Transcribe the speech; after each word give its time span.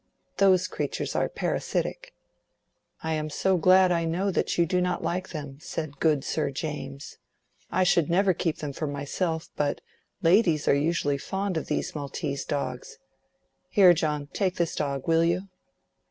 Those 0.37 0.67
creatures 0.67 1.15
are 1.15 1.29
parasitic." 1.29 2.11
"I 3.03 3.13
am 3.13 3.29
so 3.29 3.55
glad 3.57 3.91
I 3.91 4.03
know 4.03 4.31
that 4.31 4.57
you 4.57 4.65
do 4.65 4.81
not 4.81 5.03
like 5.03 5.29
them," 5.29 5.59
said 5.59 5.99
good 5.99 6.23
Sir 6.23 6.49
James. 6.49 7.19
"I 7.69 7.83
should 7.83 8.09
never 8.09 8.33
keep 8.33 8.57
them 8.57 8.73
for 8.73 8.87
myself, 8.87 9.51
but 9.55 9.79
ladies 10.23 10.65
usually 10.65 11.17
are 11.17 11.19
fond 11.19 11.55
of 11.55 11.67
these 11.67 11.93
Maltese 11.93 12.45
dogs. 12.45 12.97
Here, 13.69 13.93
John, 13.93 14.25
take 14.33 14.55
this 14.55 14.73
dog, 14.75 15.07
will 15.07 15.23
you?" 15.23 15.49